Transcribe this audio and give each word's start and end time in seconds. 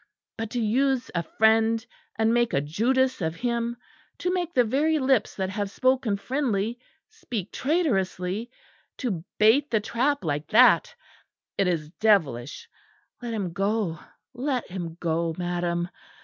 But 0.35 0.49
to 0.49 0.59
use 0.59 1.11
a 1.13 1.21
friend, 1.21 1.85
and 2.15 2.33
make 2.33 2.53
a 2.53 2.61
Judas 2.61 3.21
of 3.21 3.35
him; 3.35 3.77
to 4.17 4.33
make 4.33 4.51
the 4.51 4.63
very 4.63 4.97
lips 4.97 5.35
that 5.35 5.51
have 5.51 5.69
spoken 5.69 6.17
friendly, 6.17 6.79
speak 7.07 7.51
traitorously; 7.51 8.49
to 8.97 9.23
bait 9.37 9.69
the 9.69 9.79
trap 9.79 10.23
like 10.23 10.47
that 10.47 10.95
it 11.55 11.67
is 11.67 11.89
devilish. 11.99 12.67
Let 13.21 13.35
him 13.35 13.53
go, 13.53 13.99
let 14.33 14.67
him 14.71 14.97
go, 14.99 15.35
madam! 15.37 15.87